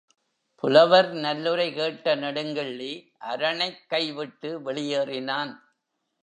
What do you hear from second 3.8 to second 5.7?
கைவிட்டு வெளியேறினான்.